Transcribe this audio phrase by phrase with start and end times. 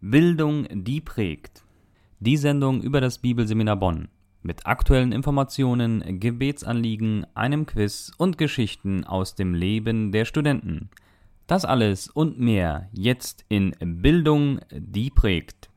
[0.00, 1.64] Bildung, die prägt.
[2.20, 4.06] Die Sendung über das Bibelseminar Bonn.
[4.42, 10.90] Mit aktuellen Informationen, Gebetsanliegen, einem Quiz und Geschichten aus dem Leben der Studenten.
[11.48, 15.68] Das alles und mehr jetzt in Bildung, die prägt.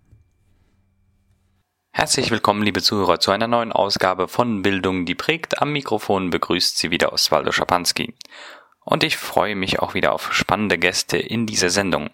[1.92, 5.60] Herzlich willkommen, liebe Zuhörer, zu einer neuen Ausgabe von Bildung, die prägt.
[5.64, 8.14] Am Mikrofon begrüßt Sie wieder Oswaldo Schapanski.
[8.86, 12.12] Und ich freue mich auch wieder auf spannende Gäste in dieser Sendung.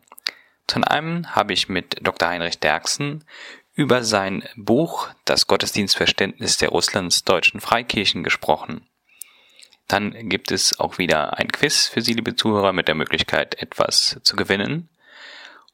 [0.67, 2.27] Zum einen habe ich mit Dr.
[2.29, 3.23] Heinrich Derksen
[3.73, 8.85] über sein Buch Das Gottesdienstverständnis der Russlands-Deutschen Freikirchen gesprochen.
[9.87, 14.19] Dann gibt es auch wieder ein Quiz für Sie, liebe Zuhörer, mit der Möglichkeit, etwas
[14.23, 14.89] zu gewinnen.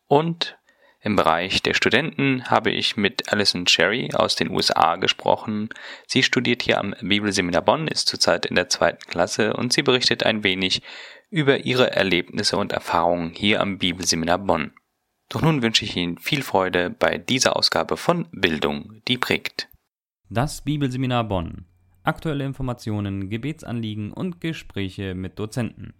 [0.07, 0.57] Und
[1.02, 5.69] im Bereich der Studenten habe ich mit Alison Cherry aus den USA gesprochen.
[6.07, 10.23] Sie studiert hier am Bibelseminar Bonn, ist zurzeit in der zweiten Klasse und sie berichtet
[10.23, 10.81] ein wenig
[11.30, 14.71] über ihre Erlebnisse und Erfahrungen hier am Bibelseminar Bonn.
[15.33, 19.67] Doch nun wünsche ich Ihnen viel Freude bei dieser Ausgabe von Bildung, die prägt.
[20.30, 21.66] Das Bibelseminar Bonn.
[22.03, 25.95] Aktuelle Informationen, Gebetsanliegen und Gespräche mit Dozenten.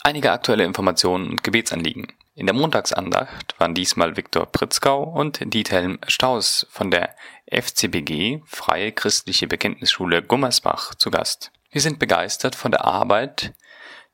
[0.00, 2.06] Einige aktuelle Informationen und Gebetsanliegen.
[2.34, 7.14] In der Montagsandacht waren diesmal Viktor Pritzgau und Diethelm Staus von der
[7.50, 11.52] FCBG, Freie Christliche Bekenntnisschule Gummersbach, zu Gast.
[11.70, 13.52] Wir sind begeistert von der Arbeit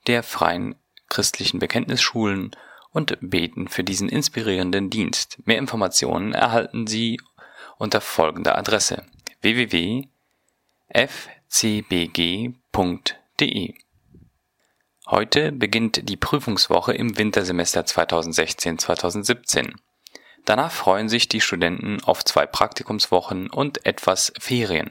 [0.09, 0.75] der freien
[1.09, 2.57] christlichen Bekenntnisschulen
[2.95, 5.37] und beten für diesen inspirierenden Dienst.
[5.45, 7.21] Mehr Informationen erhalten Sie
[7.77, 9.05] unter folgender Adresse
[9.43, 10.09] www.fcbg.de
[15.07, 19.75] Heute beginnt die Prüfungswoche im Wintersemester 2016-2017.
[20.47, 24.91] Danach freuen sich die Studenten auf zwei Praktikumswochen und etwas Ferien.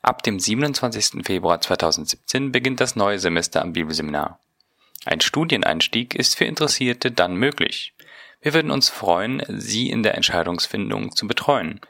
[0.00, 1.26] Ab dem 27.
[1.26, 4.38] Februar 2017 beginnt das neue Semester am Bibelseminar.
[5.04, 7.92] Ein Studieneinstieg ist für Interessierte dann möglich.
[8.40, 11.82] Wir würden uns freuen, Sie in der Entscheidungsfindung zu betreuen.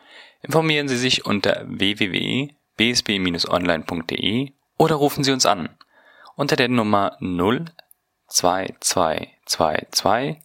[0.43, 5.77] Informieren Sie sich unter www.bsb-online.de oder rufen Sie uns an
[6.37, 7.17] unter der Nummer
[8.29, 10.39] 02222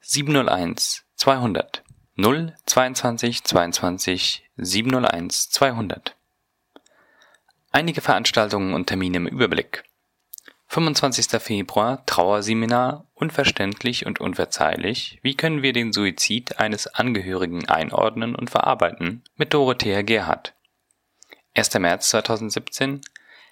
[0.00, 1.84] 701 200
[2.16, 6.16] 022 22 701 200.
[7.70, 9.84] Einige Veranstaltungen und Termine im Überblick.
[10.68, 11.40] 25.
[11.40, 15.18] Februar Trauerseminar Unverständlich und unverzeihlich.
[15.22, 19.22] Wie können wir den Suizid eines Angehörigen einordnen und verarbeiten?
[19.36, 20.54] Mit Dorothea Gerhardt.
[21.54, 21.78] 1.
[21.78, 23.00] März 2017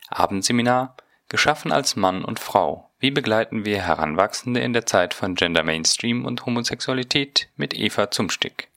[0.09, 0.97] Abendseminar
[1.29, 2.91] Geschaffen als Mann und Frau.
[2.99, 8.69] Wie begleiten wir Heranwachsende in der Zeit von Gender Mainstream und Homosexualität mit Eva Zumstick.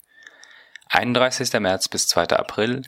[0.90, 1.52] 31.
[1.60, 2.30] März bis 2.
[2.30, 2.84] April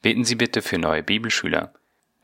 [0.02, 1.72] Beten Sie bitte für neue Bibelschüler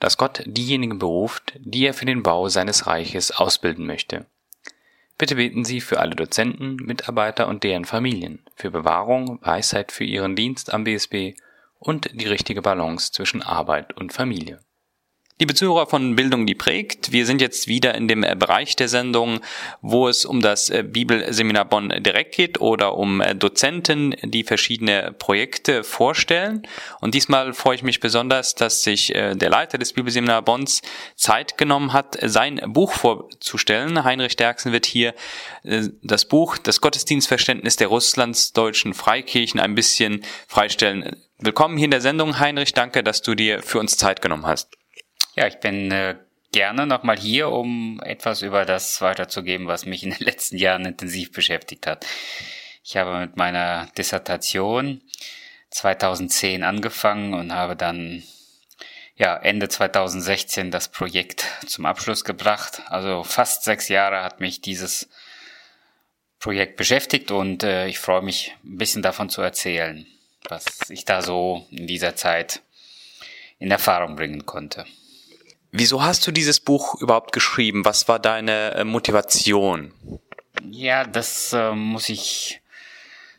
[0.01, 4.25] dass Gott diejenigen beruft, die er für den Bau seines Reiches ausbilden möchte.
[5.17, 10.35] Bitte beten Sie für alle Dozenten, Mitarbeiter und deren Familien, für Bewahrung, Weisheit für ihren
[10.35, 11.39] Dienst am BSB
[11.79, 14.59] und die richtige Balance zwischen Arbeit und Familie.
[15.39, 18.89] Liebe Zuhörer von Bildung, die prägt, wir sind jetzt wieder in dem äh, Bereich der
[18.89, 19.39] Sendung,
[19.83, 25.13] wo es um das äh, Bibelseminar Bonn direkt geht oder um äh, Dozenten, die verschiedene
[25.19, 26.63] Projekte vorstellen.
[27.01, 30.81] Und diesmal freue ich mich besonders, dass sich der Leiter des Bibelseminar Bonns
[31.15, 34.03] Zeit genommen hat, sein Buch vorzustellen.
[34.03, 35.13] Heinrich Derksen wird hier
[35.63, 41.15] das Buch Das Gottesdienstverständnis der Russlands-deutschen Freikirchen ein bisschen freistellen.
[41.37, 42.73] Willkommen hier in der Sendung, Heinrich.
[42.73, 44.77] Danke, dass du dir für uns Zeit genommen hast.
[45.37, 46.15] Ja, ich bin äh,
[46.51, 51.31] gerne nochmal hier, um etwas über das weiterzugeben, was mich in den letzten Jahren intensiv
[51.31, 52.07] beschäftigt hat.
[52.83, 54.99] Ich habe mit meiner Dissertation
[55.69, 58.23] 2010 angefangen und habe dann
[59.15, 62.81] ja, Ende 2016 das Projekt zum Abschluss gebracht.
[62.87, 65.07] Also fast sechs Jahre hat mich dieses
[66.39, 70.07] Projekt beschäftigt und äh, ich freue mich ein bisschen davon zu erzählen,
[70.49, 72.63] was ich da so in dieser Zeit
[73.59, 74.87] in Erfahrung bringen konnte.
[75.71, 77.85] Wieso hast du dieses Buch überhaupt geschrieben?
[77.85, 79.93] Was war deine äh, Motivation?
[80.69, 82.61] Ja, das äh, muss ich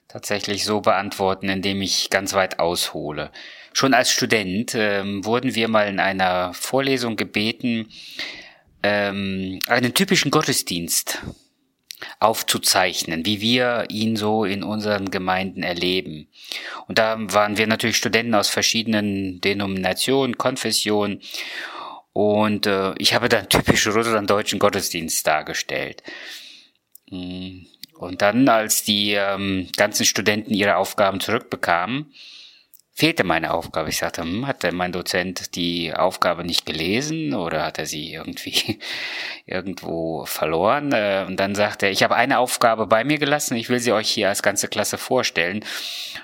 [0.08, 3.30] tatsächlich so beantworten, indem ich ganz weit aushole.
[3.72, 7.88] Schon als Student ähm, wurden wir mal in einer Vorlesung gebeten,
[8.82, 11.20] ähm, einen typischen Gottesdienst
[12.20, 16.28] aufzuzeichnen, wie wir ihn so in unseren Gemeinden erleben.
[16.86, 21.20] Und da waren wir natürlich Studenten aus verschiedenen Denominationen, Konfessionen.
[22.18, 26.02] Und äh, ich habe dann typisch russlanddeutschen Gottesdienst dargestellt.
[27.12, 27.60] Mm.
[27.96, 32.12] Und dann, als die ähm, ganzen Studenten ihre Aufgaben zurückbekamen,
[32.98, 33.90] fehlte meine Aufgabe.
[33.90, 38.12] Ich sagte, hm, hat denn mein Dozent die Aufgabe nicht gelesen oder hat er sie
[38.12, 38.80] irgendwie
[39.46, 40.90] irgendwo verloren?
[40.90, 43.92] Äh, und dann sagte er, ich habe eine Aufgabe bei mir gelassen, ich will sie
[43.92, 45.64] euch hier als ganze Klasse vorstellen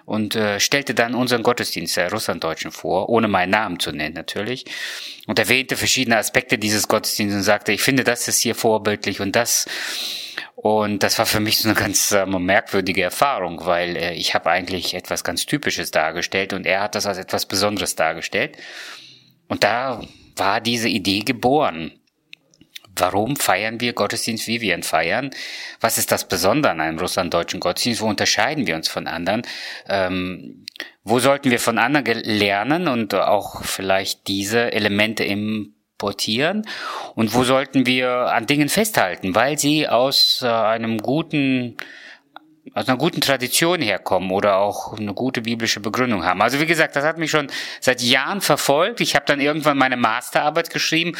[0.04, 4.64] und äh, stellte dann unseren Gottesdienst der Russlanddeutschen vor, ohne meinen Namen zu nennen natürlich
[5.28, 9.36] und erwähnte verschiedene Aspekte dieses Gottesdienstes und sagte, ich finde, das ist hier vorbildlich und
[9.36, 9.66] das
[10.56, 14.50] und das war für mich so eine ganz äh, merkwürdige Erfahrung, weil äh, ich habe
[14.50, 18.56] eigentlich etwas ganz Typisches dargestellt und er hat das als etwas Besonderes dargestellt.
[19.48, 20.00] Und da
[20.36, 21.98] war diese Idee geboren.
[22.96, 25.30] Warum feiern wir Gottesdienst, wie wir ihn feiern?
[25.80, 28.00] Was ist das Besondere an einem russlanddeutschen Gottesdienst?
[28.00, 29.42] Wo unterscheiden wir uns von anderen?
[29.88, 30.64] Ähm,
[31.02, 35.73] wo sollten wir von anderen lernen und auch vielleicht diese Elemente im
[36.04, 36.66] exportieren
[37.14, 41.76] und wo sollten wir an Dingen festhalten, weil sie aus äh, einem guten
[42.72, 46.40] aus einer guten Tradition herkommen oder auch eine gute biblische Begründung haben.
[46.40, 47.48] Also wie gesagt, das hat mich schon
[47.78, 49.00] seit Jahren verfolgt.
[49.00, 51.12] Ich habe dann irgendwann meine Masterarbeit geschrieben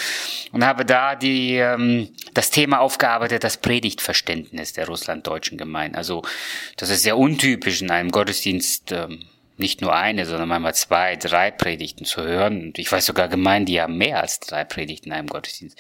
[0.53, 5.97] und habe da die ähm, das Thema aufgearbeitet, das Predigtverständnis der russlanddeutschen Gemeinden.
[5.97, 6.23] Also
[6.77, 8.91] das ist sehr untypisch in einem Gottesdienst.
[8.93, 12.63] Ähm, nicht nur eine, sondern manchmal zwei, drei Predigten zu hören.
[12.63, 15.79] Und ich weiß sogar Gemeinden, die haben mehr als drei Predigten in einem Gottesdienst.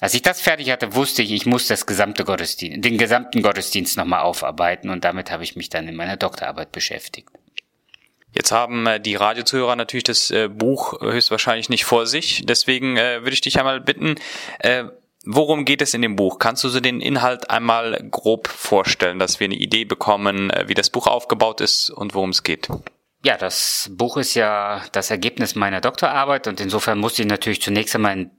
[0.00, 3.96] Als ich das fertig hatte, wusste ich, ich muss das gesamte Gottesdienst, den gesamten Gottesdienst
[3.96, 7.30] nochmal aufarbeiten und damit habe ich mich dann in meiner Doktorarbeit beschäftigt.
[8.34, 12.44] Jetzt haben äh, die Radiozuhörer natürlich das äh, Buch höchstwahrscheinlich nicht vor sich.
[12.44, 14.16] Deswegen äh, würde ich dich einmal bitten,
[15.26, 16.38] Worum geht es in dem Buch?
[16.38, 20.74] Kannst du so den Inhalt einmal grob vorstellen, dass wir eine Idee bekommen, äh, wie
[20.74, 22.68] das Buch aufgebaut ist und worum es geht?
[23.22, 27.94] Ja, das Buch ist ja das Ergebnis meiner Doktorarbeit und insofern musste ich natürlich zunächst
[27.94, 28.30] einmal in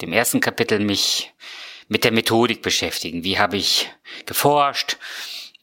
[0.00, 1.34] dem ersten Kapitel mich
[1.88, 3.24] mit der Methodik beschäftigen.
[3.24, 3.90] Wie habe ich
[4.26, 4.96] geforscht?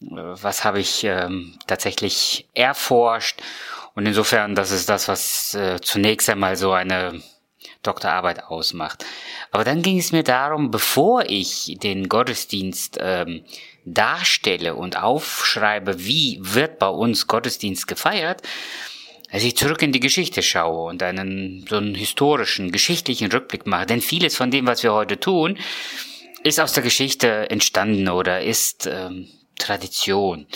[0.02, 3.42] Was habe ich ähm, tatsächlich erforscht?
[3.94, 7.22] Und insofern, das ist das, was äh, zunächst einmal so eine
[7.86, 9.06] Doktorarbeit ausmacht.
[9.52, 13.44] Aber dann ging es mir darum, bevor ich den Gottesdienst ähm,
[13.86, 18.42] darstelle und aufschreibe, wie wird bei uns Gottesdienst gefeiert,
[19.32, 23.86] als ich zurück in die Geschichte schaue und einen so einen historischen, geschichtlichen Rückblick mache.
[23.86, 25.58] Denn vieles von dem, was wir heute tun,
[26.44, 29.28] ist aus der Geschichte entstanden oder ist ähm,
[29.58, 30.48] Tradition.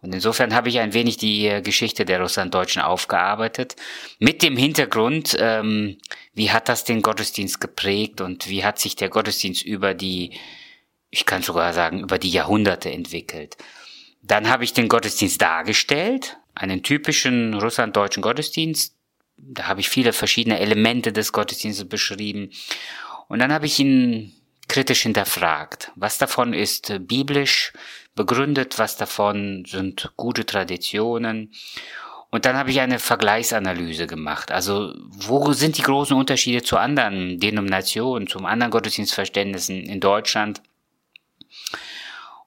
[0.00, 3.74] Und insofern habe ich ein wenig die äh, Geschichte der Russlanddeutschen aufgearbeitet,
[4.18, 5.98] mit dem Hintergrund, ähm,
[6.34, 10.32] wie hat das den Gottesdienst geprägt und wie hat sich der Gottesdienst über die,
[11.10, 13.56] ich kann sogar sagen, über die Jahrhunderte entwickelt.
[14.22, 18.94] Dann habe ich den Gottesdienst dargestellt, einen typischen russlanddeutschen Gottesdienst.
[19.36, 22.50] Da habe ich viele verschiedene Elemente des Gottesdienstes beschrieben.
[23.28, 24.32] Und dann habe ich ihn
[24.68, 25.92] kritisch hinterfragt.
[25.96, 27.72] Was davon ist biblisch
[28.18, 31.52] begründet, was davon sind gute Traditionen.
[32.30, 34.50] Und dann habe ich eine Vergleichsanalyse gemacht.
[34.50, 40.60] Also wo sind die großen Unterschiede zu anderen Denominationen, zum anderen Gottesdienstverständnissen in Deutschland?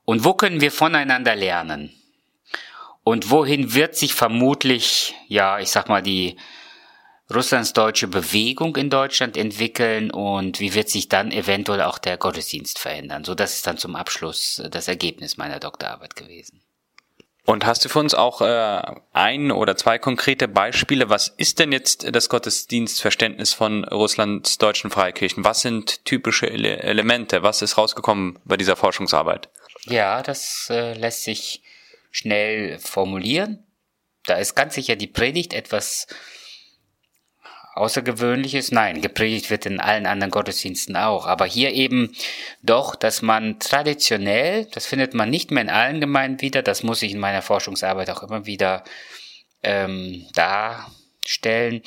[0.05, 1.91] Und wo können wir voneinander lernen?
[3.03, 6.35] Und wohin wird sich vermutlich, ja, ich sag mal, die
[7.33, 12.79] Russlands deutsche Bewegung in Deutschland entwickeln und wie wird sich dann eventuell auch der Gottesdienst
[12.79, 13.23] verändern?
[13.23, 16.61] So, das ist dann zum Abschluss das Ergebnis meiner Doktorarbeit gewesen.
[17.43, 18.81] Und hast du für uns auch äh,
[19.13, 21.09] ein oder zwei konkrete Beispiele?
[21.09, 25.43] Was ist denn jetzt das Gottesdienstverständnis von Russlands deutschen Freikirchen?
[25.43, 27.41] Was sind typische Ele Elemente?
[27.41, 29.49] Was ist rausgekommen bei dieser Forschungsarbeit?
[29.85, 31.63] Ja, das äh, lässt sich
[32.11, 33.65] schnell formulieren.
[34.25, 36.05] Da ist ganz sicher die Predigt etwas
[37.73, 38.71] Außergewöhnliches?
[38.71, 41.25] Nein, gepredigt wird in allen anderen Gottesdiensten auch.
[41.25, 42.13] Aber hier eben
[42.61, 47.01] doch, dass man traditionell, das findet man nicht mehr in allen Gemeinden wieder, das muss
[47.01, 48.83] ich in meiner Forschungsarbeit auch immer wieder
[49.63, 51.81] ähm, darstellen.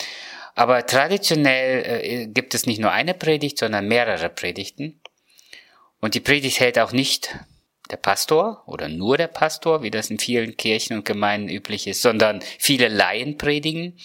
[0.55, 5.01] Aber traditionell äh, gibt es nicht nur eine Predigt, sondern mehrere Predigten.
[6.01, 7.37] Und die Predigt hält auch nicht
[7.91, 12.03] der Pastor oder nur der Pastor, wie das in vielen Kirchen und Gemeinden üblich ist,
[12.03, 13.99] sondern viele Laien predigen.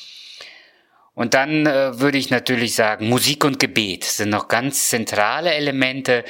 [1.20, 6.24] Und dann äh, würde ich natürlich sagen, Musik und Gebet sind noch ganz zentrale Elemente,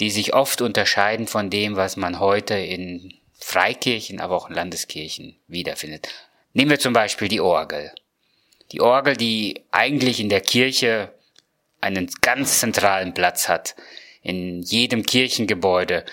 [0.00, 5.36] die sich oft unterscheiden von dem, was man heute in Freikirchen, aber auch in Landeskirchen
[5.48, 6.10] wiederfindet.
[6.52, 7.90] Nehmen wir zum Beispiel die Orgel.
[8.72, 11.14] Die Orgel, die eigentlich in der Kirche
[11.80, 13.74] einen ganz zentralen Platz hat,
[14.20, 16.04] in jedem Kirchengebäude,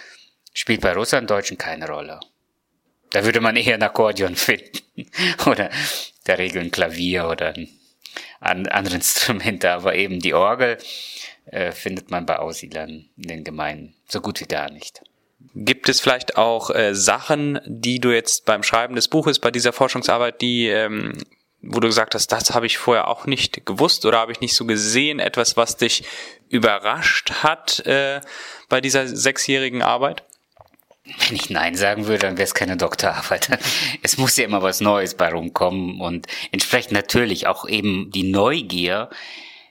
[0.54, 2.22] spielt bei Russlanddeutschen keine Rolle.
[3.12, 5.12] Da würde man eher ein Akkordeon finden
[5.46, 5.70] oder
[6.28, 7.68] der Regel ein Klavier oder ein
[8.40, 10.78] andere Instrumente, aber eben die Orgel
[11.46, 15.02] äh, findet man bei Aussiedlern in den Gemeinden so gut wie gar nicht.
[15.56, 19.74] Gibt es vielleicht auch äh, Sachen, die du jetzt beim Schreiben des Buches, bei dieser
[19.74, 21.14] Forschungsarbeit, die, ähm,
[21.62, 24.56] wo du gesagt hast, das habe ich vorher auch nicht gewusst oder habe ich nicht
[24.56, 26.04] so gesehen, etwas, was dich
[26.50, 28.22] überrascht hat äh,
[28.68, 30.24] bei dieser sechsjährigen Arbeit?
[31.28, 33.50] Wenn ich Nein sagen würde, dann wäre es keine Doktorarbeit.
[34.02, 39.10] es muss ja immer was Neues bei rumkommen und entsprechend natürlich auch eben die Neugier,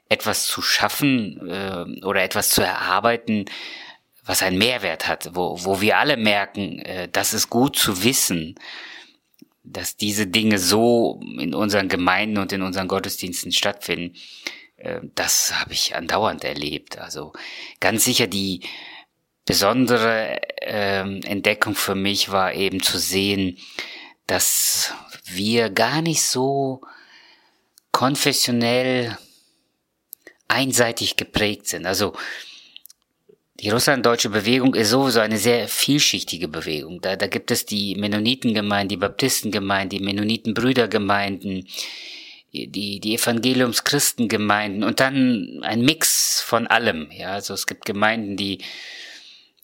[0.09, 3.45] etwas zu schaffen äh, oder etwas zu erarbeiten,
[4.25, 8.55] was einen Mehrwert hat, wo, wo wir alle merken, äh, das ist gut zu wissen,
[9.65, 14.17] dass diese Dinge so in unseren Gemeinden und in unseren Gottesdiensten stattfinden.
[14.77, 16.99] Äh, das habe ich andauernd erlebt.
[16.99, 17.33] Also
[17.81, 18.61] ganz sicher die
[19.49, 23.57] besondere äh, Entdeckung für mich war eben zu sehen,
[24.27, 24.93] dass
[25.25, 26.83] wir gar nicht so
[27.91, 29.17] konfessionell
[30.49, 31.87] einseitig geprägt sind.
[31.87, 32.13] Also
[33.61, 37.01] die russlanddeutsche Bewegung ist sowieso eine sehr vielschichtige Bewegung.
[37.01, 41.67] Da, da gibt es die Mennonitengemeinden, die Baptistengemeinden, die Mennonitenbrüdergemeinden,
[42.53, 47.11] die, die Evangeliumschristengemeinden und dann ein Mix von allem.
[47.13, 48.59] Ja, also es gibt Gemeinden, die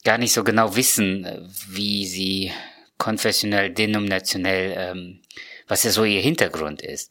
[0.05, 1.27] gar nicht so genau wissen,
[1.69, 2.53] wie sie
[2.99, 5.23] konfessionell, denominationell, ähm,
[5.67, 7.11] was ja so ihr Hintergrund ist.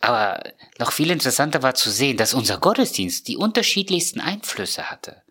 [0.00, 0.42] Aber
[0.78, 5.22] noch viel interessanter war zu sehen, dass unser Gottesdienst die unterschiedlichsten Einflüsse hatte.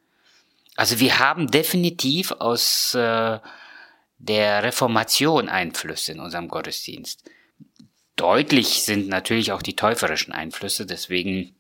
[0.75, 3.39] Also wir haben definitiv aus äh,
[4.17, 7.23] der Reformation Einflüsse in unserem Gottesdienst.
[8.15, 11.55] Deutlich sind natürlich auch die täuferischen Einflüsse, deswegen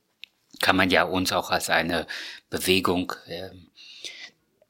[0.59, 2.07] kann man ja uns auch als eine
[2.49, 3.51] Bewegung, äh,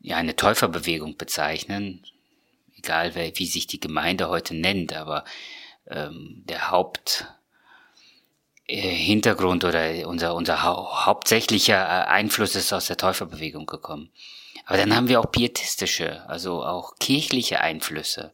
[0.08, 2.06] ja eine Täuferbewegung bezeichnen,
[2.78, 5.26] egal wie sich die Gemeinde heute nennt, aber
[5.88, 7.28] ähm, der Haupt
[8.68, 14.10] äh, Hintergrund oder unser, unser hau hauptsächlicher äh, Einfluss ist aus der Täuferbewegung gekommen.
[14.66, 18.32] Aber dann haben wir auch pietistische, also auch kirchliche Einflüsse.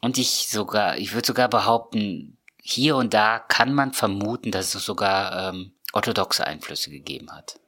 [0.00, 4.84] Und ich sogar, ich würde sogar behaupten, hier und da kann man vermuten, dass es
[4.84, 7.60] sogar ähm, orthodoxe Einflüsse gegeben hat.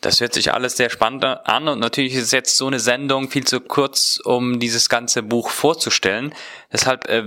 [0.00, 3.46] Das hört sich alles sehr spannend an und natürlich ist jetzt so eine Sendung viel
[3.46, 6.34] zu kurz, um dieses ganze Buch vorzustellen.
[6.72, 7.24] Deshalb, äh,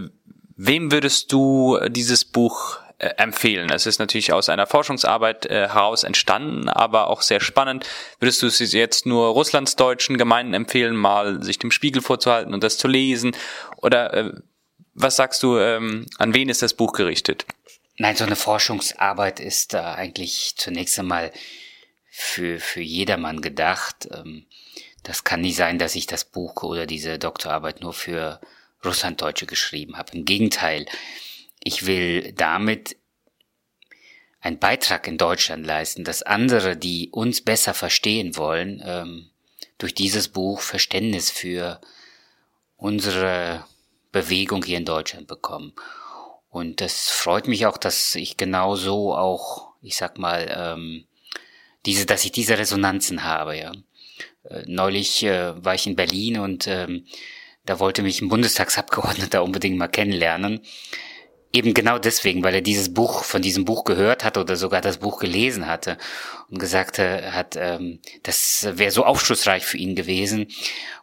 [0.56, 3.70] wem würdest du dieses Buch äh, empfehlen.
[3.70, 7.86] Es ist natürlich aus einer Forschungsarbeit äh, heraus entstanden, aber auch sehr spannend.
[8.20, 12.78] Würdest du es jetzt nur russlandsdeutschen Gemeinden empfehlen, mal sich dem Spiegel vorzuhalten und das
[12.78, 13.36] zu lesen?
[13.78, 14.32] Oder äh,
[14.94, 17.46] was sagst du, ähm, an wen ist das Buch gerichtet?
[17.98, 21.34] Nein, so eine Forschungsarbeit ist äh, eigentlich zunächst einmal
[22.16, 24.08] für, für jedermann gedacht.
[24.12, 24.46] Ähm,
[25.02, 28.40] das kann nicht sein, dass ich das Buch oder diese Doktorarbeit nur für
[28.86, 30.14] Russlanddeutsche geschrieben habe.
[30.14, 30.86] Im Gegenteil,
[31.64, 32.98] ich will damit
[34.42, 39.32] einen Beitrag in Deutschland leisten, dass andere, die uns besser verstehen wollen, ähm,
[39.80, 41.82] durch dieses Buch Verständnis für
[42.78, 43.66] unsere
[44.12, 45.74] Bewegung hier in Deutschland bekommen.
[46.50, 51.08] Und das freut mich auch, dass ich genauso auch, ich sag mal, ähm,
[51.86, 53.58] diese, dass ich diese Resonanzen habe.
[53.58, 53.72] Ja.
[54.50, 57.06] Äh, neulich äh, war ich in Berlin und ähm,
[57.66, 60.62] da wollte mich ein Bundestagsabgeordneter unbedingt mal kennenlernen.
[61.56, 64.98] Eben genau deswegen, weil er dieses Buch, von diesem Buch gehört hat oder sogar das
[64.98, 66.00] Buch gelesen hatte
[66.50, 70.48] und gesagt hat, ähm, das wäre so aufschlussreich für ihn gewesen.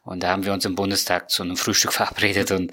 [0.03, 2.73] Und da haben wir uns im Bundestag zu einem Frühstück verabredet und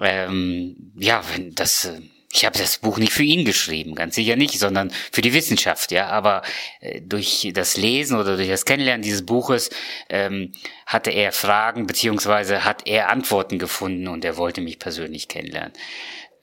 [0.00, 1.90] ähm, ja, wenn das
[2.32, 5.90] ich habe das Buch nicht für ihn geschrieben, ganz sicher nicht, sondern für die Wissenschaft,
[5.90, 6.06] ja.
[6.08, 6.42] Aber
[6.80, 9.70] äh, durch das Lesen oder durch das Kennenlernen dieses Buches
[10.08, 10.52] ähm,
[10.86, 15.72] hatte er Fragen beziehungsweise hat er Antworten gefunden und er wollte mich persönlich kennenlernen.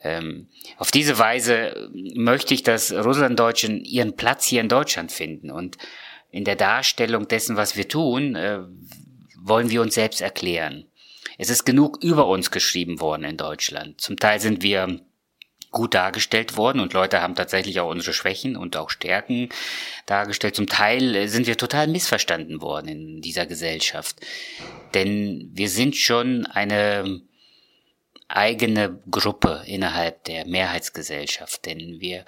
[0.02, 5.52] Ähm, auf diese Weise möchte ich, dass Russlanddeutschen ihren Platz hier in Deutschland finden.
[5.52, 5.78] Und
[6.32, 8.60] in der Darstellung dessen, was wir tun, äh,
[9.40, 10.86] wollen wir uns selbst erklären.
[11.38, 14.02] Es ist genug über uns geschrieben worden in Deutschland.
[14.02, 15.00] Zum Teil sind wir
[15.78, 19.50] gut dargestellt worden und Leute haben tatsächlich auch unsere Schwächen und auch Stärken
[20.08, 20.56] dargestellt.
[20.56, 24.16] Zum Teil sind wir total missverstanden worden in dieser Gesellschaft.
[24.96, 27.22] Denn wir sind schon eine
[28.28, 32.26] eigene Gruppe innerhalb der Mehrheitsgesellschaft, denn wir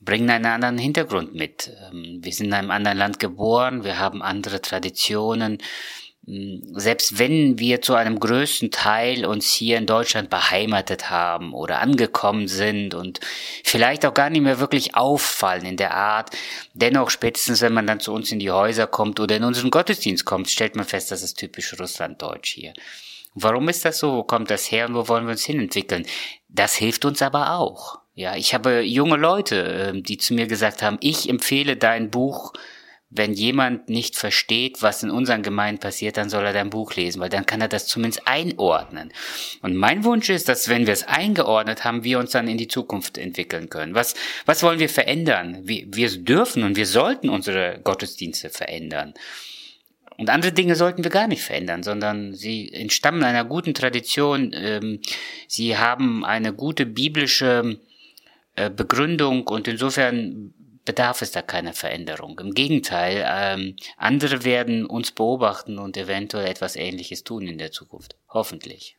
[0.00, 1.72] bringen einen anderen Hintergrund mit.
[1.90, 5.58] Ähm, wir sind in einem anderen Land geboren, wir haben andere Traditionen,
[6.26, 12.48] selbst wenn wir zu einem größten Teil uns hier in Deutschland beheimatet haben oder angekommen
[12.48, 13.20] sind und
[13.62, 16.30] vielleicht auch gar nicht mehr wirklich auffallen in der Art,
[16.72, 20.24] dennoch spätestens wenn man dann zu uns in die Häuser kommt oder in unseren Gottesdienst
[20.24, 22.72] kommt, stellt man fest, das ist typisch Russlanddeutsch hier.
[23.34, 24.14] Warum ist das so?
[24.14, 26.06] Wo kommt das her und wo wollen wir uns hinentwickeln?
[26.48, 27.98] Das hilft uns aber auch.
[28.14, 32.52] Ja, ich habe junge Leute, ähm, die zu mir gesagt haben, ich empfehle dein Buch
[33.16, 37.20] wenn jemand nicht versteht, was in unseren Gemeinden passiert, dann soll er dein Buch lesen,
[37.20, 39.12] weil dann kann er das zumindest einordnen.
[39.62, 42.66] Und mein Wunsch ist, dass wenn wir es eingeordnet haben, wir uns dann in die
[42.66, 43.94] Zukunft entwickeln können.
[43.94, 44.14] Was,
[44.46, 45.60] was wollen wir verändern?
[45.62, 49.14] Wir, wir dürfen und wir sollten unsere Gottesdienste verändern.
[50.16, 54.52] Und andere Dinge sollten wir gar nicht verändern, sondern sie entstammen einer guten Tradition.
[54.54, 55.00] Ähm,
[55.46, 57.78] sie haben eine gute biblische
[58.56, 62.38] äh, Begründung und insofern bedarf es da keiner Veränderung.
[62.38, 68.16] Im Gegenteil, ähm, andere werden uns beobachten und eventuell etwas Ähnliches tun in der Zukunft.
[68.28, 68.96] Hoffentlich.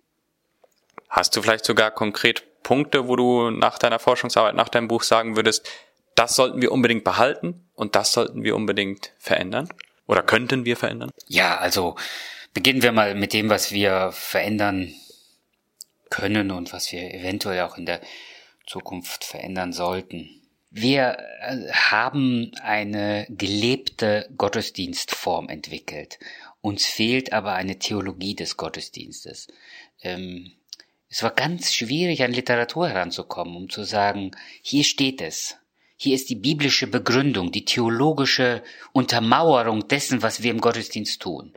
[1.09, 5.35] Hast du vielleicht sogar konkret Punkte, wo du nach deiner Forschungsarbeit, nach deinem Buch sagen
[5.35, 5.69] würdest,
[6.15, 9.69] das sollten wir unbedingt behalten und das sollten wir unbedingt verändern?
[10.07, 11.11] Oder könnten wir verändern?
[11.27, 11.95] Ja, also
[12.53, 14.93] beginnen wir mal mit dem, was wir verändern
[16.09, 18.01] können und was wir eventuell auch in der
[18.65, 20.41] Zukunft verändern sollten.
[20.77, 26.19] Wir äh, haben eine gelebte Gottesdienstform entwickelt.
[26.59, 29.47] Uns fehlt aber eine Theologie des Gottesdienstes.
[30.01, 30.51] Ähm,
[31.07, 35.55] es war ganz schwierig, an Literatur heranzukommen, um zu sagen, hier steht es.
[35.95, 41.53] Hier ist die biblische Begründung, die theologische Untermauerung dessen, was wir im Gottesdienst tun.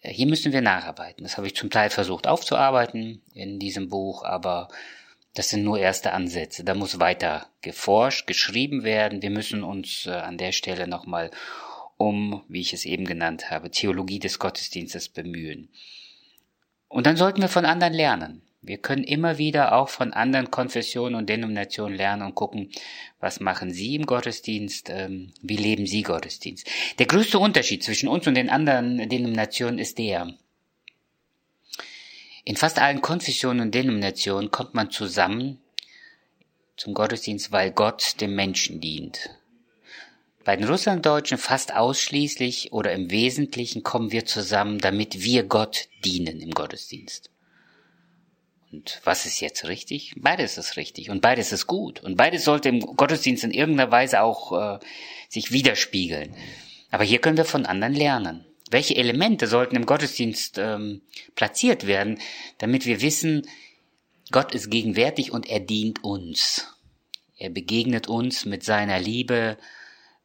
[0.00, 1.22] Äh, hier müssen wir nacharbeiten.
[1.22, 4.66] Das habe ich zum Teil versucht aufzuarbeiten in diesem Buch, aber
[5.34, 6.64] das sind nur erste Ansätze.
[6.64, 9.22] Da muss weiter geforscht, geschrieben werden.
[9.22, 11.30] Wir müssen uns äh, an der Stelle nochmal
[11.96, 15.68] um, wie ich es eben genannt habe, Theologie des Gottesdienstes bemühen.
[16.88, 18.42] Und dann sollten wir von anderen lernen.
[18.60, 22.70] Wir können immer wieder auch von anderen Konfessionen und Denominationen lernen und gucken,
[23.18, 26.68] was machen sie im Gottesdienst, ähm, wie leben sie Gottesdienst.
[26.98, 30.34] Der größte Unterschied zwischen uns und den anderen Denominationen ist der,
[32.44, 35.58] in fast allen Konfessionen und Denominationen kommt man zusammen
[36.76, 39.30] zum Gottesdienst, weil Gott dem Menschen dient.
[40.44, 46.40] Bei den Russlanddeutschen fast ausschließlich oder im Wesentlichen kommen wir zusammen, damit wir Gott dienen
[46.40, 47.30] im Gottesdienst.
[48.72, 50.14] Und was ist jetzt richtig?
[50.16, 54.22] Beides ist richtig und beides ist gut und beides sollte im Gottesdienst in irgendeiner Weise
[54.22, 54.78] auch äh,
[55.28, 56.34] sich widerspiegeln.
[56.90, 58.46] Aber hier können wir von anderen lernen.
[58.72, 61.02] Welche Elemente sollten im Gottesdienst ähm,
[61.34, 62.18] platziert werden,
[62.58, 63.46] damit wir wissen,
[64.30, 66.74] Gott ist gegenwärtig und er dient uns.
[67.36, 69.58] Er begegnet uns mit seiner Liebe,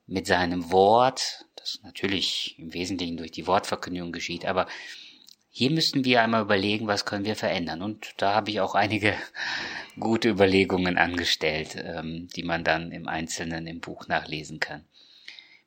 [0.05, 4.67] mit seinem Wort, das natürlich im Wesentlichen durch die Wortverkündigung geschieht, aber
[5.49, 7.81] hier müssten wir einmal überlegen, was können wir verändern.
[7.81, 9.13] Und da habe ich auch einige
[9.99, 14.85] gute Überlegungen angestellt, ähm, die man dann im Einzelnen im Buch nachlesen kann.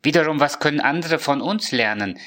[0.03, 2.19] Wiederum, was können andere von uns lernen?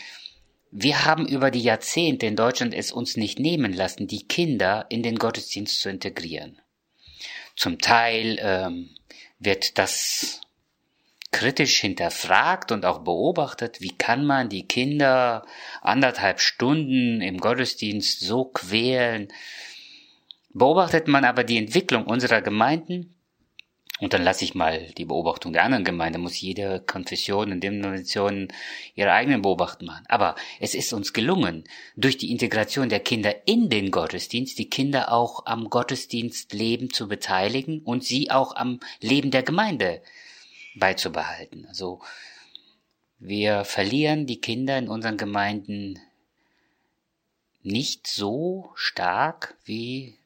[0.76, 5.04] Wir haben über die Jahrzehnte in Deutschland es uns nicht nehmen lassen, die Kinder in
[5.04, 6.60] den Gottesdienst zu integrieren.
[7.56, 8.90] Zum Teil ähm,
[9.38, 10.42] wird das
[11.30, 15.46] kritisch hinterfragt und auch beobachtet, wie kann man die Kinder
[15.82, 19.28] anderthalb Stunden im Gottesdienst so quälen.
[20.56, 23.14] Beobachtet man aber die Entwicklung unserer Gemeinden,
[24.04, 28.50] und dann lasse ich mal die Beobachtung der anderen Gemeinde, muss jede Konfession und Denomination
[28.96, 30.04] ihre eigenen Beobachten machen.
[30.10, 31.64] Aber es ist uns gelungen,
[31.96, 37.80] durch die Integration der Kinder in den Gottesdienst, die Kinder auch am Gottesdienstleben zu beteiligen
[37.80, 40.02] und sie auch am Leben der Gemeinde
[40.76, 41.66] beizubehalten.
[41.70, 42.02] Also
[43.20, 45.98] wir verlieren die Kinder in unseren Gemeinden
[47.62, 50.18] nicht so stark wie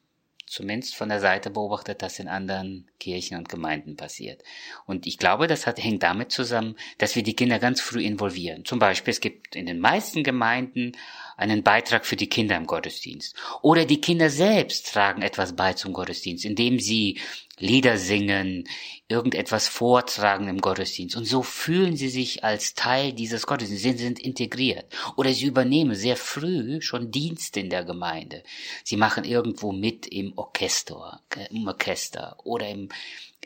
[0.50, 4.42] zumindest von der Seite beobachtet, das in anderen Kirchen und Gemeinden passiert.
[4.86, 8.64] Und ich glaube, das hat, hängt damit zusammen, dass wir die Kinder ganz früh involvieren.
[8.64, 10.92] Zum Beispiel, es gibt in den meisten Gemeinden
[11.38, 13.34] einen Beitrag für die Kinder im Gottesdienst.
[13.62, 17.18] Oder die Kinder selbst tragen etwas bei zum Gottesdienst, indem sie
[17.60, 18.68] Lieder singen,
[19.08, 21.16] irgendetwas vortragen im Gottesdienst.
[21.16, 24.86] Und so fühlen sie sich als Teil dieses Gottesdienstes, sie sind integriert.
[25.16, 28.42] Oder sie übernehmen sehr früh schon Dienste in der Gemeinde.
[28.84, 32.90] Sie machen irgendwo mit im Orchester, im Orchester oder im,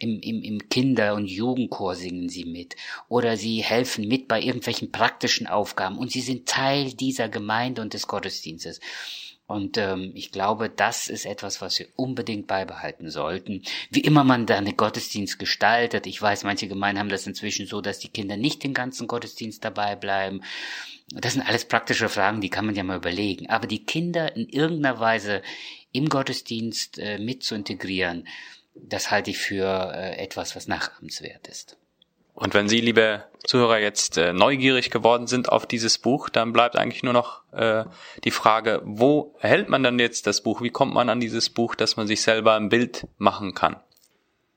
[0.03, 2.75] im, im, im Kinder- und Jugendchor singen sie mit.
[3.09, 5.97] Oder sie helfen mit bei irgendwelchen praktischen Aufgaben.
[5.97, 8.81] Und sie sind Teil dieser Gemeinde und des Gottesdienstes.
[9.47, 13.63] Und ähm, ich glaube, das ist etwas, was wir unbedingt beibehalten sollten.
[13.91, 16.07] Wie immer man da einen Gottesdienst gestaltet.
[16.07, 19.65] Ich weiß, manche Gemeinden haben das inzwischen so, dass die Kinder nicht den ganzen Gottesdienst
[19.65, 20.43] dabei bleiben.
[21.11, 23.51] Das sind alles praktische Fragen, die kann man ja mal überlegen.
[23.51, 25.43] Aber die Kinder in irgendeiner Weise
[25.93, 28.27] im Gottesdienst äh, mit zu integrieren,
[28.75, 31.77] das halte ich für äh, etwas, was nachahmenswert ist.
[32.35, 36.77] Und wenn Sie, liebe Zuhörer, jetzt äh, neugierig geworden sind auf dieses Buch, dann bleibt
[36.77, 37.85] eigentlich nur noch äh,
[38.25, 40.63] die Frage, wo erhält man dann jetzt das Buch?
[40.63, 43.77] Wie kommt man an dieses Buch, dass man sich selber ein Bild machen kann?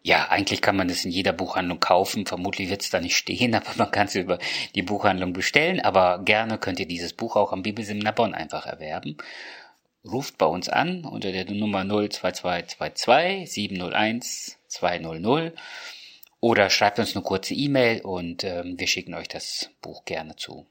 [0.04, 2.28] Ja, eigentlich kann man das in jeder Buchhandlung kaufen.
[2.28, 4.38] Vermutlich wird es da nicht stehen, aber man kann es über
[4.76, 5.82] die Buchhandlung bestellen.
[5.82, 9.18] Aber gerne könnt ihr dieses Buch auch am Bibelseminar Bonn einfach erwerben.
[10.06, 15.54] Ruft bei uns an unter der Nummer 02222 701 200
[16.40, 20.68] oder schreibt uns eine kurze E-Mail und ähm, wir schicken euch das Buch gerne zu.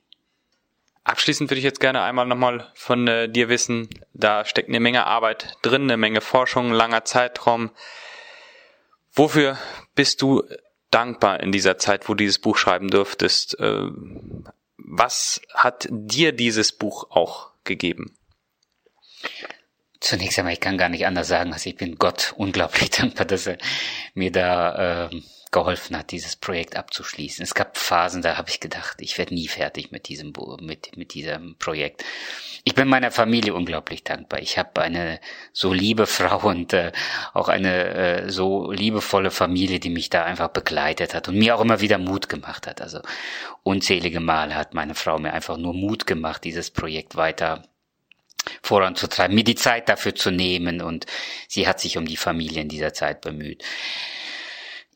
[1.02, 5.06] Abschließend würde ich jetzt gerne einmal nochmal von äh, dir wissen, da steckt eine Menge
[5.06, 7.70] Arbeit drin, eine Menge Forschung, langer Zeitraum.
[9.12, 9.58] Wofür
[9.94, 10.44] bist du
[10.90, 13.58] dankbar in dieser Zeit, wo du dieses Buch schreiben durftest?
[13.58, 13.88] Äh,
[14.76, 18.16] was hat dir dieses Buch auch gegeben?
[20.00, 23.46] Zunächst einmal, ich kann gar nicht anders sagen, als ich bin Gott unglaublich dankbar, dass
[23.46, 23.56] er
[24.14, 25.20] mir da äh,
[25.54, 27.42] geholfen hat, dieses Projekt abzuschließen.
[27.42, 31.14] Es gab Phasen, da habe ich gedacht, ich werde nie fertig mit diesem mit mit
[31.14, 32.04] diesem Projekt.
[32.64, 34.40] Ich bin meiner Familie unglaublich dankbar.
[34.40, 35.20] Ich habe eine
[35.52, 36.90] so liebe Frau und äh,
[37.32, 41.60] auch eine äh, so liebevolle Familie, die mich da einfach begleitet hat und mir auch
[41.60, 42.82] immer wieder Mut gemacht hat.
[42.82, 43.00] Also
[43.62, 47.62] unzählige Male hat meine Frau mir einfach nur Mut gemacht, dieses Projekt weiter
[48.62, 51.06] voranzutreiben, mir die Zeit dafür zu nehmen und
[51.48, 53.64] sie hat sich um die Familie in dieser Zeit bemüht.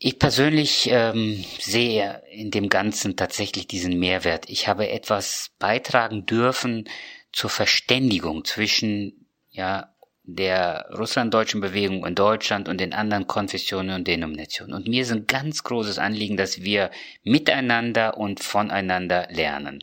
[0.01, 4.49] Ich persönlich ähm, sehe in dem Ganzen tatsächlich diesen Mehrwert.
[4.49, 6.89] Ich habe etwas beitragen dürfen
[7.33, 9.93] zur Verständigung zwischen ja
[10.31, 14.75] der russlanddeutschen Bewegung in Deutschland und den anderen Konfessionen und Denominationen.
[14.75, 16.91] Und mir ist ein ganz großes Anliegen, dass wir
[17.25, 19.81] miteinander und voneinander lernen.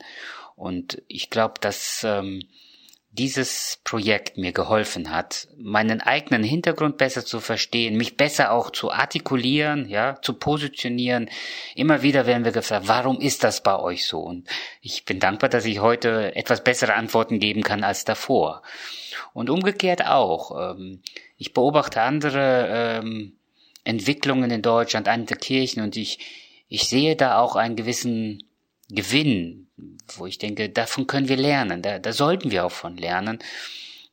[0.55, 2.43] Und ich glaube, dass ähm,
[3.15, 8.91] dieses Projekt mir geholfen hat, meinen eigenen Hintergrund besser zu verstehen, mich besser auch zu
[8.91, 11.29] artikulieren, ja, zu positionieren.
[11.75, 14.19] Immer wieder werden wir gefragt, warum ist das bei euch so?
[14.19, 14.47] Und
[14.81, 18.61] ich bin dankbar, dass ich heute etwas bessere Antworten geben kann als davor.
[19.33, 20.75] Und umgekehrt auch.
[20.75, 21.01] Ähm,
[21.37, 22.67] ich beobachte andere
[23.01, 23.37] ähm,
[23.85, 26.19] Entwicklungen in Deutschland, andere Kirchen und ich,
[26.67, 28.43] ich sehe da auch einen gewissen
[28.89, 29.64] Gewinn,
[30.15, 33.39] wo ich denke, davon können wir lernen, da, da sollten wir auch von lernen.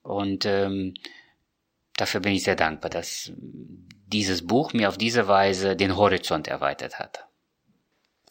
[0.02, 0.94] Und ähm,
[1.96, 6.98] dafür bin ich sehr dankbar, dass dieses Buch mir auf diese Weise den Horizont erweitert
[6.98, 7.26] hat.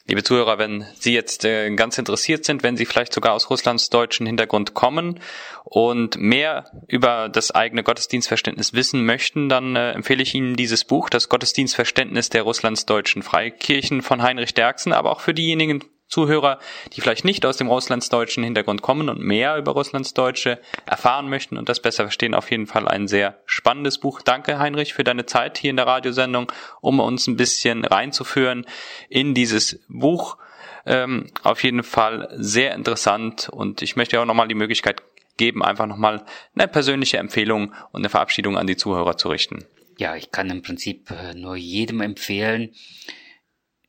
[0.07, 3.89] Liebe Zuhörer, wenn Sie jetzt äh, ganz interessiert sind, wenn Sie vielleicht sogar aus Russlands
[3.89, 5.19] deutschen Hintergrund kommen
[5.63, 11.09] und mehr über das eigene Gottesdienstverständnis wissen möchten, dann äh, empfehle ich Ihnen dieses Buch,
[11.09, 16.59] das Gottesdienstverständnis der russlandsdeutschen Freikirchen von Heinrich Derksen, aber auch für diejenigen Zuhörer,
[16.93, 21.69] die vielleicht nicht aus dem russlandsdeutschen Hintergrund kommen und mehr über Russlandsdeutsche erfahren möchten und
[21.69, 24.21] das besser verstehen, auf jeden Fall ein sehr spannendes Buch.
[24.21, 28.65] Danke, Heinrich, für deine Zeit hier in der Radiosendung, um uns ein bisschen reinzuführen
[29.09, 30.37] in dieses Buch.
[30.85, 35.01] Ähm, auf jeden Fall sehr interessant und ich möchte auch nochmal die Möglichkeit
[35.37, 39.65] geben, einfach nochmal eine persönliche Empfehlung und eine Verabschiedung an die Zuhörer zu richten.
[39.97, 42.73] Ja, ich kann im Prinzip äh, nur jedem empfehlen,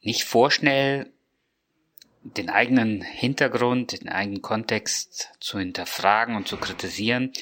[0.03, 1.13] nicht vorschnell
[2.25, 7.33] den eigenen Hintergrund, den eigenen Kontext zu hinterfragen und zu kritisieren.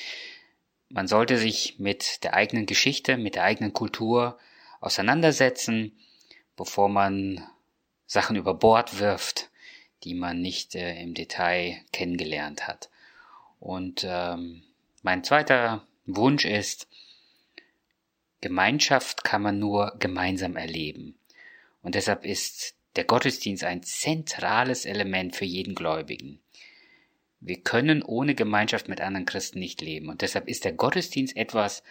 [0.89, 4.39] Man sollte sich mit der eigenen Geschichte, mit der eigenen Kultur
[4.81, 5.93] auseinandersetzen,
[6.57, 7.47] bevor man
[8.07, 9.51] Sachen über Bord wirft,
[10.03, 12.89] die man nicht äh, im Detail kennengelernt hat.
[13.61, 14.63] Und ähm,
[15.03, 16.89] mein zweiter Wunsch ist,
[18.41, 21.19] Gemeinschaft kann man nur gemeinsam erleben.
[21.83, 26.41] Und deshalb ist der Gottesdienst ein zentrales Element für jeden Gläubigen.
[27.41, 30.09] Wir können ohne Gemeinschaft mit anderen Christen nicht leben.
[30.09, 31.83] Und deshalb ist der Gottesdienst etwas,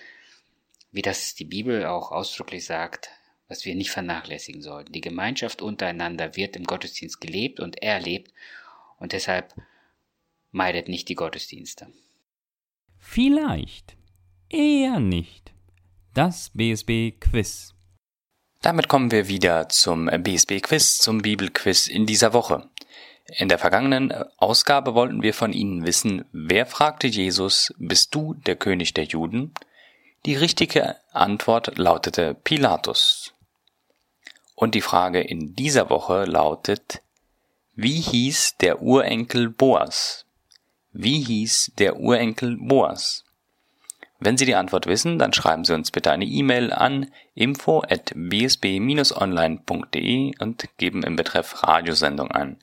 [0.91, 3.09] wie das die Bibel auch ausdrücklich sagt,
[3.47, 4.91] was wir nicht vernachlässigen sollten.
[4.91, 8.31] Die Gemeinschaft untereinander wird im Gottesdienst gelebt und erlebt.
[8.99, 9.55] Und deshalb
[10.51, 11.87] meidet nicht die Gottesdienste.
[12.97, 13.95] Vielleicht,
[14.49, 15.51] eher nicht.
[16.13, 17.73] Das BSB Quiz.
[18.61, 22.67] Damit kommen wir wieder zum BSB-Quiz, zum Bibelquiz in dieser Woche.
[23.37, 28.57] In der vergangenen Ausgabe wollten wir von Ihnen wissen, wer fragte Jesus, bist du der
[28.57, 29.53] König der Juden?
[30.25, 33.33] Die richtige Antwort lautete Pilatus.
[34.55, 37.01] Und die Frage in dieser Woche lautet,
[37.75, 40.25] wie hieß der Urenkel Boas?
[40.91, 43.23] Wie hieß der Urenkel Boas?
[44.19, 50.77] Wenn Sie die Antwort wissen, dann schreiben Sie uns bitte eine E-Mail an info@bsb-online.de und
[50.77, 52.57] geben im Betreff Radiosendung ein.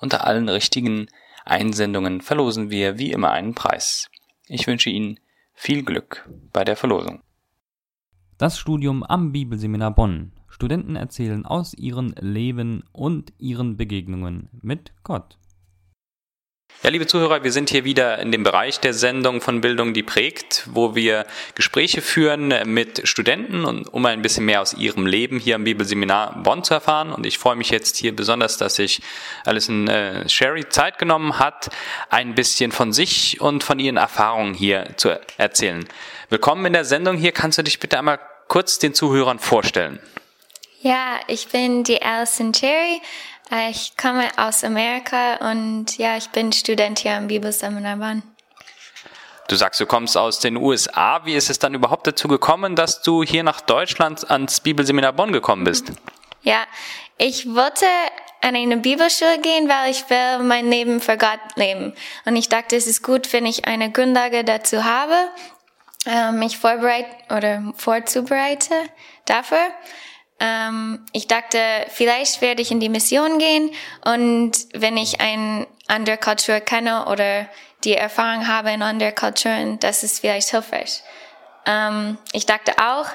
[0.00, 1.08] Unter allen richtigen
[1.44, 4.08] Einsendungen verlosen wir wie immer einen Preis.
[4.46, 5.20] Ich wünsche Ihnen
[5.52, 7.20] viel Glück bei der Verlosung.
[8.38, 10.32] Das Studium am Bibelseminar Bonn.
[10.48, 15.36] Studenten erzählen aus ihrem Leben und ihren Begegnungen mit Gott.
[16.84, 20.02] Ja, liebe Zuhörer, wir sind hier wieder in dem Bereich der Sendung von Bildung, die
[20.02, 25.38] prägt, wo wir Gespräche führen mit Studenten und um ein bisschen mehr aus ihrem Leben
[25.38, 27.10] hier am Bibelseminar Bonn zu erfahren.
[27.10, 29.00] Und ich freue mich jetzt hier besonders, dass sich
[29.46, 31.70] Alison äh, Sherry Zeit genommen hat,
[32.10, 35.88] ein bisschen von sich und von ihren Erfahrungen hier zu erzählen.
[36.28, 37.32] Willkommen in der Sendung hier.
[37.32, 40.00] Kannst du dich bitte einmal kurz den Zuhörern vorstellen?
[40.82, 43.00] Ja, ich bin die Alison Cherry.
[43.50, 48.22] Äh, ich komme aus Amerika und ja, ich bin Student hier am Bibelseminar Bonn.
[49.48, 51.24] Du sagst, du kommst aus den USA.
[51.24, 55.32] Wie ist es dann überhaupt dazu gekommen, dass du hier nach Deutschland ans Bibelseminar Bonn
[55.32, 55.92] gekommen bist?
[56.42, 56.64] Ja,
[57.18, 57.86] ich wollte
[58.40, 61.94] an eine Bibelschule gehen, weil ich will mein Leben für Gott leben.
[62.24, 65.14] Und ich dachte, es ist gut, wenn ich eine Grundlage dazu habe,
[66.06, 68.74] äh, mich vorbereite oder vorzubereite
[69.26, 69.66] dafür.
[70.44, 73.70] Ähm, ich dachte, vielleicht werde ich in die Mission gehen
[74.04, 77.48] und wenn ich eine andere Kultur kenne oder
[77.84, 81.02] die Erfahrung habe in anderen Kulturen, das ist vielleicht hilfreich.
[81.64, 83.06] Ähm, ich dachte auch,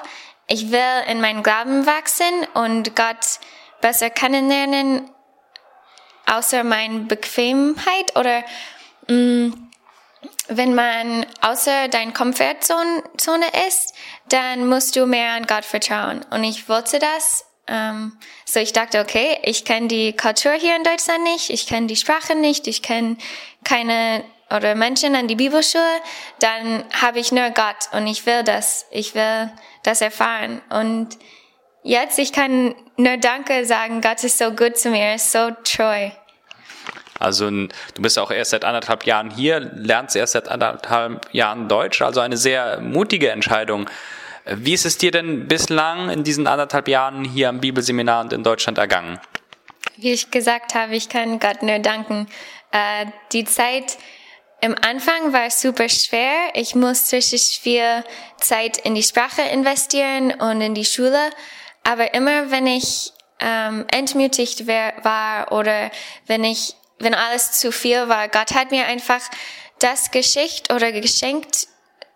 [0.48, 3.38] ich will in meinen Glauben wachsen und Gott
[3.80, 5.08] besser kennenlernen,
[6.26, 8.42] außer meine Bequemheit oder
[9.06, 9.69] mh, mm,
[10.48, 13.94] wenn man außer deiner Komfortzone ist,
[14.28, 16.24] dann musst du mehr an Gott vertrauen.
[16.30, 17.46] Und ich wollte das.
[17.66, 21.86] Ähm, so ich dachte, okay, ich kenne die Kultur hier in Deutschland nicht, ich kenne
[21.86, 23.16] die Sprache nicht, ich kenne
[23.64, 25.84] keine oder Menschen an die Bibelschule,
[26.40, 29.52] dann habe ich nur Gott und ich will das, ich will
[29.84, 30.60] das erfahren.
[30.70, 31.16] Und
[31.84, 36.10] jetzt, ich kann nur Danke sagen, Gott ist so gut zu mir, ist so treu.
[37.20, 42.02] Also du bist auch erst seit anderthalb Jahren hier, lernst erst seit anderthalb Jahren Deutsch,
[42.02, 43.88] also eine sehr mutige Entscheidung.
[44.46, 48.42] Wie ist es dir denn bislang in diesen anderthalb Jahren hier am Bibelseminar und in
[48.42, 49.20] Deutschland ergangen?
[49.96, 52.26] Wie ich gesagt habe, ich kann Gott nur danken.
[52.72, 53.98] Äh, die Zeit
[54.62, 56.32] im Anfang war super schwer.
[56.54, 58.04] Ich musste richtig viel
[58.38, 61.30] Zeit in die Sprache investieren und in die Schule.
[61.82, 65.90] Aber immer wenn ich ähm, entmutigt war oder
[66.26, 68.28] wenn ich wenn alles zu viel war.
[68.28, 69.20] Gott hat mir einfach
[69.78, 71.66] das geschickt oder geschenkt,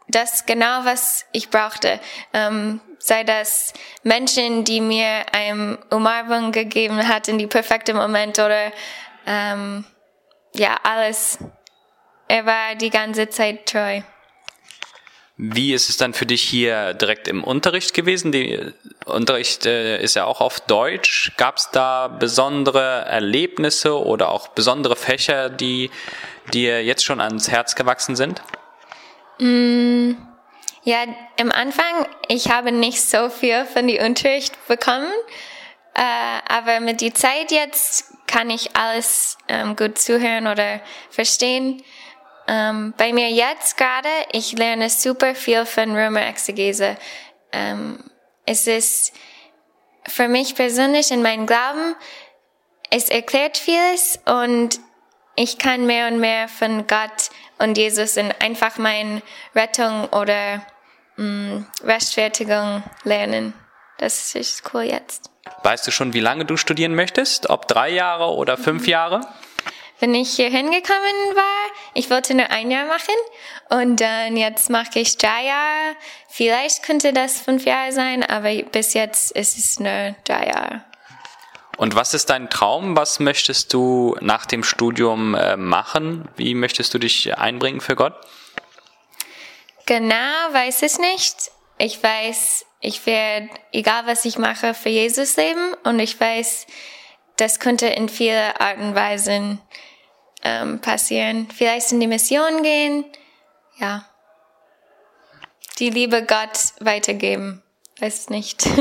[0.09, 1.99] das genau, was ich brauchte.
[2.33, 8.73] Ähm, sei das Menschen, die mir eine Umarmung gegeben hat in die perfekte Moment oder
[9.27, 9.85] ähm,
[10.55, 11.38] ja, alles.
[12.29, 14.03] Er war die ganze Zeit treu.
[15.37, 18.31] Wie ist es dann für dich hier direkt im Unterricht gewesen?
[18.31, 18.73] Der
[19.05, 21.33] Unterricht äh, ist ja auch auf Deutsch.
[21.37, 25.90] Gab es da besondere Erlebnisse oder auch besondere Fächer, die
[26.53, 28.42] dir jetzt schon ans Herz gewachsen sind?
[29.40, 30.12] Mm,
[30.85, 30.99] ja,
[31.37, 35.11] im Anfang, ich habe nicht so viel von dem Unterricht bekommen,
[35.94, 36.01] äh,
[36.49, 41.83] aber mit der Zeit jetzt kann ich alles ähm, gut zuhören oder verstehen.
[42.46, 46.96] Ähm, bei mir jetzt gerade, ich lerne super viel von Römerexegese.
[47.52, 47.98] Ähm,
[48.46, 49.14] es ist
[50.07, 51.96] für mich persönlich in meinem Glauben,
[52.90, 54.78] es erklärt vieles und
[55.37, 59.22] ich kann mehr und mehr von Gott und Jesus in einfach meine
[59.54, 60.64] Rettung oder
[61.16, 63.54] mh, mm, Rechtfertigung lernen.
[63.98, 65.30] Das ist cool jetzt.
[65.62, 67.48] Weißt du schon, wie lange du studieren möchtest?
[67.50, 68.88] Ob drei Jahre oder fünf mhm.
[68.88, 69.28] Jahre?
[70.05, 73.14] Wenn ich hier hingekommen war, ich wollte nur ein Jahr machen
[73.71, 75.97] und dann jetzt mache ich drei Jahre.
[76.29, 80.85] Vielleicht könnte das fünf Jahre sein, aber bis jetzt ist es nur drei Jahre.
[81.79, 82.99] Und was ist dein Traum?
[82.99, 86.29] Was möchtest du nach dem Studium äh, machen?
[86.37, 88.12] Wie möchtest du dich einbringen für Gott?
[89.87, 90.14] Genau,
[90.53, 91.51] weiß ich nicht.
[91.79, 96.67] Ich weiß, ich werde, egal was ich mache, für Jesus leben und ich weiß,
[97.38, 99.61] das könnte in viele Arten und Weisen
[100.44, 101.48] ähm, passieren.
[101.54, 103.04] Vielleicht in die Mission gehen,
[103.78, 104.04] ja.
[105.78, 107.62] Die Liebe Gott weitergeben.
[107.98, 108.68] Weiß nicht.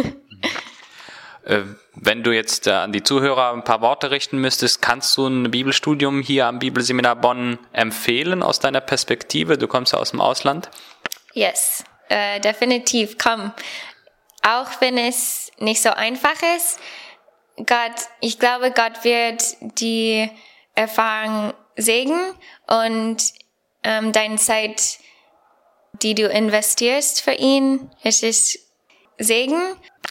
[1.46, 5.28] Äh, wenn du jetzt äh, an die Zuhörer ein paar Worte richten müsstest, kannst du
[5.28, 9.58] ein Bibelstudium hier am Bibelseminar Bonn empfehlen aus deiner Perspektive?
[9.58, 10.70] Du kommst ja aus dem Ausland.
[11.34, 13.18] Yes, äh, definitiv.
[13.18, 13.52] Komm.
[14.42, 16.80] Auch wenn es nicht so einfach ist,
[17.58, 19.44] Gott, ich glaube, Gott wird
[19.78, 20.30] die
[20.76, 22.20] Erfahrung Segen
[22.68, 23.18] und
[23.84, 25.00] ähm, deine Zeit
[26.02, 27.90] die du investierst für ihn.
[28.04, 28.60] Es ist
[29.18, 29.62] Segen.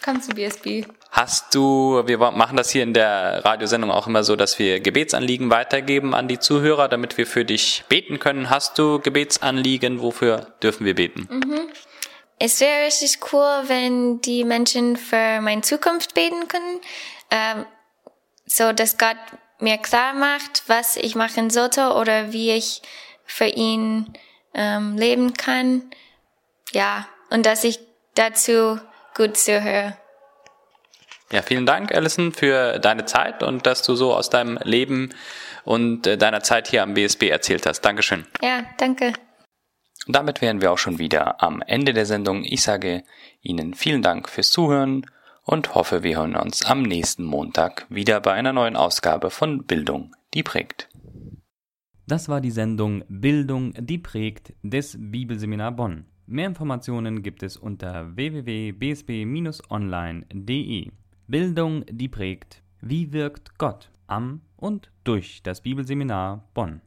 [0.05, 0.87] Komm zu BSB.
[1.11, 5.51] Hast du, wir machen das hier in der Radiosendung auch immer so, dass wir Gebetsanliegen
[5.51, 8.48] weitergeben an die Zuhörer, damit wir für dich beten können.
[8.48, 10.01] Hast du Gebetsanliegen?
[10.01, 11.29] Wofür dürfen wir beten?
[11.31, 11.61] Mhm.
[12.38, 16.81] Es wäre richtig cool, wenn die Menschen für meine Zukunft beten können,
[17.31, 17.66] ähm,
[18.46, 19.16] so dass Gott
[19.62, 22.83] mir klar macht, was ich machen sollte oder wie ich
[23.25, 24.12] für ihn
[24.55, 25.83] ähm, leben kann.
[26.72, 27.79] Ja, und dass ich
[28.14, 28.79] dazu
[29.14, 29.96] gut zuhöre.
[31.31, 35.14] Ja, vielen Dank, Alison, für deine Zeit und dass du so aus deinem Leben
[35.64, 37.81] und äh, deiner Zeit hier am BSB erzählt hast.
[37.81, 38.27] Dankeschön.
[38.42, 39.14] Ja, danke.
[40.07, 42.44] Und damit wären wir auch schon wieder am Ende der Sendung.
[42.44, 43.05] Ich sage
[43.40, 45.07] Ihnen vielen Dank fürs Zuhören
[45.44, 50.14] und hoffe, wir hören uns am nächsten Montag wieder bei einer neuen Ausgabe von Bildung,
[50.35, 50.88] die prägt.
[52.07, 56.07] Das war die Sendung Bildung, die prägt des Bibelseminar Bonn.
[56.26, 60.90] Mehr Informationen gibt es unter www.bsb-online.de.
[61.26, 62.62] Bildung, die prägt.
[62.81, 66.83] Wie wirkt Gott am und durch das Bibelseminar Bonn?